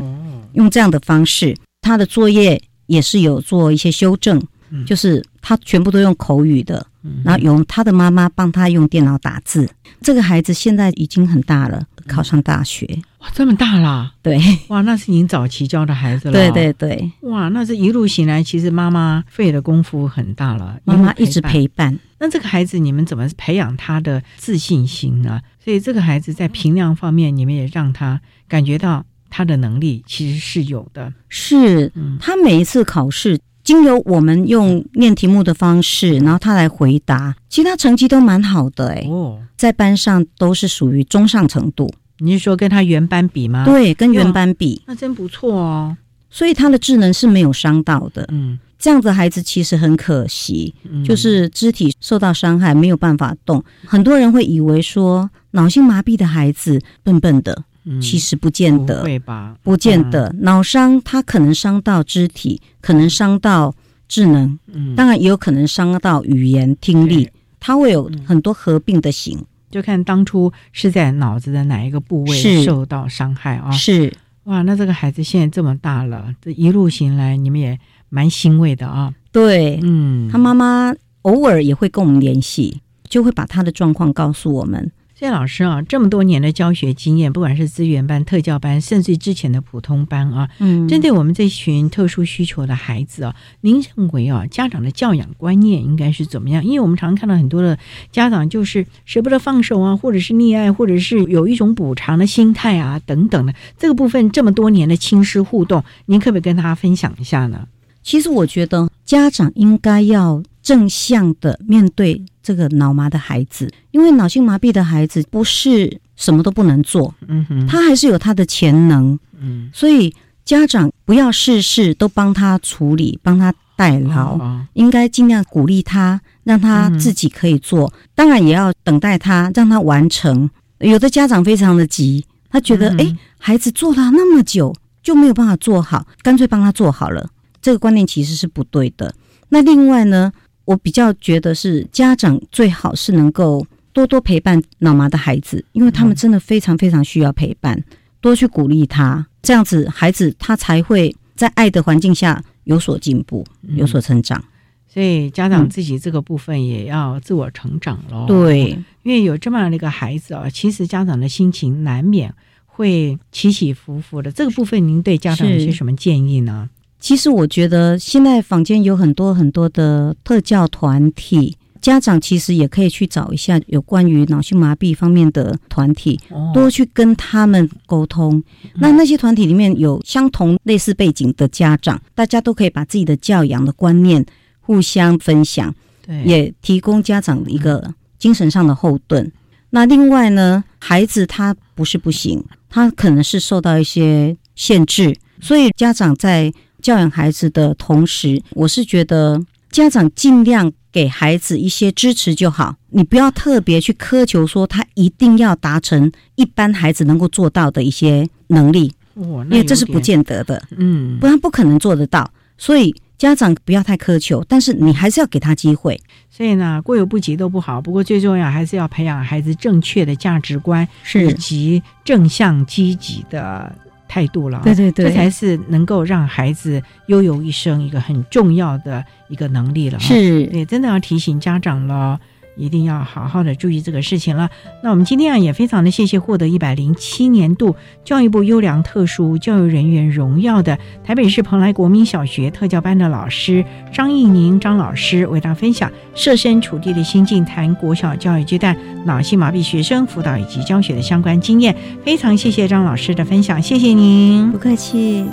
[0.55, 1.57] 用这样的方式。
[1.81, 4.41] 他的作业也是有做一些修正，
[4.87, 6.87] 就是他全部都用口语的，
[7.25, 9.69] 然后由他的妈妈帮他用电脑打字。
[10.01, 12.87] 这个孩子现在已经很大了，考上大学，
[13.21, 14.13] 哇，这么大啦？
[14.23, 16.33] 对， 哇，那是您早期教的孩子了。
[16.33, 21.99] 对对对，哇，那这一路行来，其实妈妈费的功夫很大了，妈妈一直陪伴。
[22.19, 25.41] 那这个孩子，你们怎么培养他的自信心呢？
[25.63, 31.13] 所以这个孩子在评量方面，你们也让他感觉到他的能力其实是有的。
[31.29, 41.93] 是，他每一次考试，经由我们用念题目的方式，然后他来回答，其实他成绩都蛮好的，哎，哦，在班上都是属于中上程度。
[42.19, 43.65] 你是说跟他原班比吗？
[43.65, 45.97] 对，跟原班比，那真不错哦。
[46.31, 48.27] 所以他的智能是没有伤到的。
[48.33, 48.59] 嗯。
[48.79, 53.65] 这样子孩子其实很可惜，就是肢体受到伤害，没有办法动。
[53.87, 57.65] 很多人会以为说脑性麻痹的孩子笨笨的，
[58.01, 59.57] 其实不见得，会吧？
[59.63, 60.35] 不见得。
[60.41, 63.75] 脑伤它可能伤到肢体，可能伤到
[64.09, 67.31] 智能，嗯当然也有可能伤到语言听力，
[67.61, 73.71] 它会有很多合并的型，就看当初是在脑子的哪一个部位受到伤害啊？
[73.71, 74.13] 是
[74.45, 77.79] 哇，那这个孩子现在这么大了，这一路行来，你们也。
[78.09, 84.93] 蛮欣慰的啊，对，嗯，他妈妈偶尔也会跟我们联系，就会把他的状况告诉我们。
[85.19, 96.63] 谢老师啊，这么多年的教学经验，不管是资源班、特教班，甚至之前的普通班啊，嗯，针对我们这群特殊需求的孩子啊，您认为啊，家长的教养观念应该是怎么样？
[96.63, 97.79] 因为我们常看到很多的
[98.13, 103.55] 家长就是舍不得放手啊，或者是溺爱，或者是有一种补偿的心态啊，等等的。
[103.79, 107.67] 这个部分这么多年的亲师互动，您可不可以跟大家分享一下呢？
[108.03, 120.13] 其实我觉得家长应该要正向的面对这个脑麻的孩子，因为脑性麻痹的孩子不是什么都不能做，嗯哼，他还是有他的潜能，嗯，所以
[120.45, 124.41] 家长不要事事都帮他处理、帮他代劳，
[124.73, 130.51] 应该尽量鼓励他，让他自己可以做，当然也要等待他，让他完成。
[130.81, 137.31] 有的家长非常的急，他觉得哎，孩子做了那么久就没有办法做好，干脆帮他做好了。
[137.63, 139.15] 这个观念其实是不对的。
[139.51, 140.33] 那另外呢，
[140.67, 147.83] 我比较觉得是家长最好是能够多多陪伴脑麻的孩子，因为他们真的非常非常需要陪伴，
[148.21, 154.45] 多去鼓励他，这样子孩子他才会在爱的环境下有所进步、有所成长。
[154.87, 158.27] 所以家长自己这个部分也要自我成长喽。
[158.27, 158.71] 对，
[159.03, 162.33] 因为有这么样的一个孩子啊，其实家长的心情难免
[162.65, 164.33] 会起起伏伏的。
[164.33, 166.69] 这个部分，您对家长有些什么建议呢？
[166.99, 176.19] 其实我觉得现在坊间有很多很多的特教团体，家长其实也可以去找一下有关于脑性麻痹方面的团体，
[176.53, 178.43] 多去跟他们沟通。
[178.77, 184.25] 那那些团体里面有相同类似背景的家长，大家都可以把自己的教养的观念
[184.61, 185.73] 互相分享，
[186.05, 189.31] 对，也提供家长一个精神上的后盾。
[189.71, 196.53] 那另外呢，孩子他不是不行，他可能是受到一些限制，所以家长在。
[196.87, 212.31] 教养孩子的同时，我是觉得家长尽量给孩子一些支持就好，你不要特别去苛求说他一定要达成一般孩子能够做到的一些能力，因为这是不见得的，嗯，不然不可能做得到。
[212.57, 216.01] 所以家长不要太苛求，但是你还是要给他机会。
[216.31, 217.81] 所以呢，过犹不及都不好。
[217.81, 223.75] 不过最重要还是要培养孩子正确的价值观，以及正向积极的。
[224.09, 229.99] 态度了，对对对，这才是能够让孩子悠游一生一个很重要的一个能力了。
[229.99, 232.19] 是，对，真的要提醒家长了。
[232.57, 234.51] 一定要好好的注意这个事情了。
[234.83, 251.77] 那我们今天啊，也非常的谢谢获得一百零七年度教育部优良特殊教育人员荣耀的台北市蓬莱国民小学特教班的老师张义宁张老师，为大家分享设身处地的心境，谈国小教育阶段脑性麻痹学生辅导以及教学的相关经验。
[252.05, 255.27] 非常谢谢张老师的分享，谢谢您，不客气。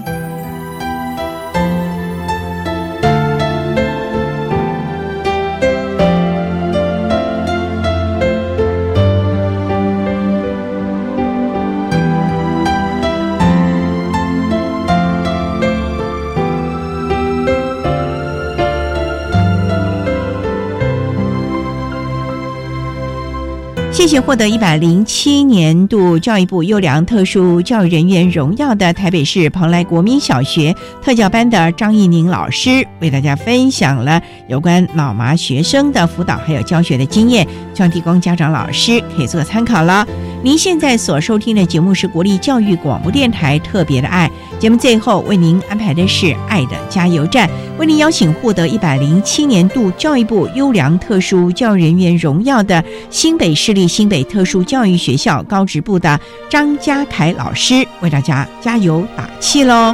[24.03, 40.05] 谢谢获得一百零七年度教育部优良特殊教育人员荣耀的台北市蓬莱国民小学特教班的张义宁老师，为大家分享了有关脑麻学生的辅导还有教学的经验，希望提供家长老师可以做参考了。
[40.43, 44.29] 您现在所收听的节目是国立教育广播电台特别的爱
[44.63, 56.17] 节目，最后为您安排的是爱的加油站，为您邀请获得一百零七年度教育部优良特殊教育人员荣耀的新北市立新北特殊教育学校高职部的
[56.49, 59.93] 张家凯老师，为大家加油打气喽！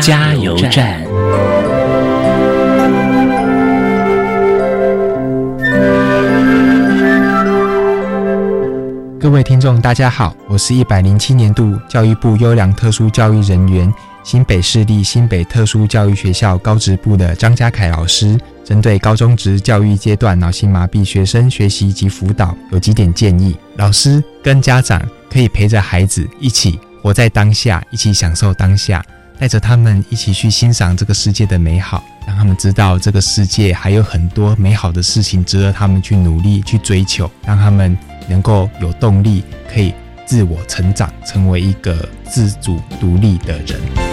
[0.00, 1.04] 加油站。
[9.20, 23.54] 各位听众，大家好，我是一百零七年度教育部优良特殊教育人员新北市立新北特殊教育学校高职部的张家凯老师，针对高中职教育阶段脑性麻痹学生学习及辅导，有几点建议。
[23.76, 29.04] 老师跟家长可以陪着孩子一起活在当下，一起享受当下，
[29.42, 37.98] 带着他们一起去欣赏这个世界的美好，让他们知道这个世界还有很多美好的事情值得他们去努力去追求，让他们。
[38.28, 39.92] 能够有动力，可以
[40.24, 44.11] 自我成长，成为一个自主独立的人。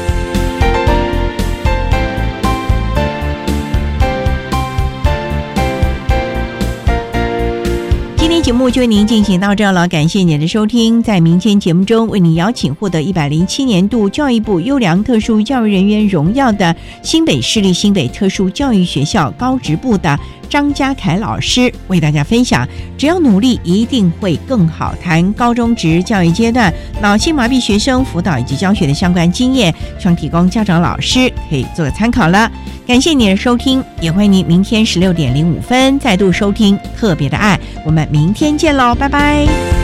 [8.49, 11.03] 节目就为您进行到这了，感谢您的收听。
[11.03, 20.19] 在明天节目中，为您邀请获得一百零七年度教育部优良特殊教育人员荣耀的新北市立新北特殊教育学校高职部的
[20.49, 24.93] 张家凯老师，为大家分享：只要努力，一定会更好。
[25.01, 32.51] 谈高中职教育阶段脑性麻痹学生辅导以及教学的相关经验，希望提供家长老师可以做个参考了。
[32.87, 39.78] 感谢您的收听，也欢迎您明天十六点零五分再度收听《特别的爱》，我们明天见喽，拜拜。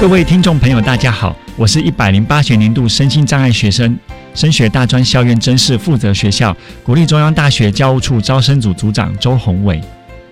[0.00, 3.98] 各位听众朋友，大家好，我是一百零八学年度身心障碍学生
[4.34, 9.78] 升学大专校院真试负责学校国立中央大学教务处招生组组长周宏伟。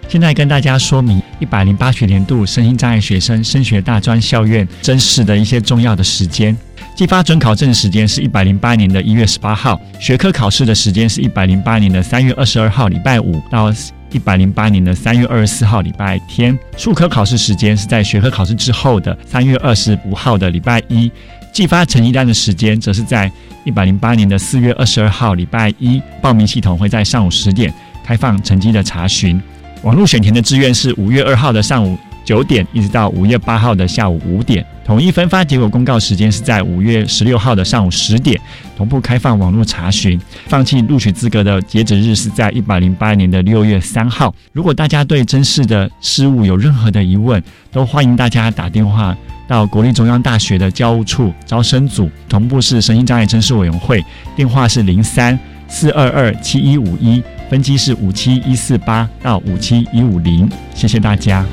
[0.09, 6.57] 现在跟大家说明一百零八学年度身心障碍学生升学大专校院真试的一些重要的时间。
[6.97, 13.71] 寄发准考证时间是一百零八年的一月十八号，学科考试的时间是一百零八年的三月二十二号礼拜五到
[14.13, 16.59] 一百零八年的三月二十四号礼拜天。
[16.77, 21.11] 数科考试时间是在学科考试之后的三月二十五号的礼拜一。
[21.53, 23.31] 寄发成绩单的时间则是在
[23.65, 26.01] 一百零八年的四月二十二号礼拜一。
[26.21, 27.73] 报名系统会在上午十点
[28.05, 29.41] 开放成绩的查询。
[29.83, 34.65] 网络选填的志愿是五月二号的上午九点，一直到五月八号的下午五点。
[34.85, 38.41] 统一分发结果公告时间是在五月十六号的上午十点，
[38.79, 40.19] 同步开放网络查询。
[40.47, 44.33] 放弃录取资格的截止日是在一百零八年的六月三号。
[44.53, 49.17] 如果大家对真试的事务有任何的疑问，都欢迎大家打电话
[49.49, 54.05] 到国立中央大学的教务处招生组，同步是身心障碍真试委员会，
[54.37, 57.21] 电话是零三四二二七一五一。
[57.51, 61.45] 分机是五七一四八到五七一五零，谢谢大家。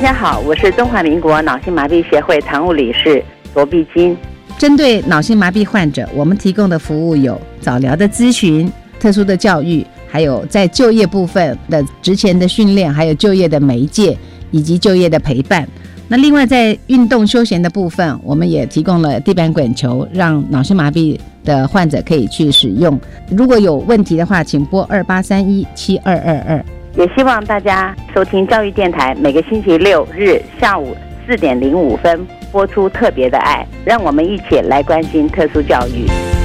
[0.00, 3.20] 大家好，我是中华民国脑性麻痹协会常务理事
[3.52, 4.16] 罗碧金。
[4.56, 14.16] 针对脑性麻痹患者，我们提供的服务有早疗的咨询、特殊的教育，还有在就业部分的职前的训练，还有就业的媒介
[14.52, 15.66] 以及就业的陪伴。
[16.06, 22.96] 那另外，在运动休闲的部分，我们也提供了地板滚球，让脑性麻痹的患者可以去使用。
[23.32, 26.64] 如果有问题的话，请拨二八三一七二二二。
[26.98, 36.37] 也希望大家收听教育电台，每个星期六日下午四点零五分播出特别的爱，让我们一起来关心特殊教育。